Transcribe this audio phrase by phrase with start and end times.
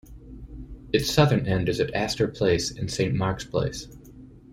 [0.91, 3.87] Its southern end is at Astor Place and Saint Mark's Place.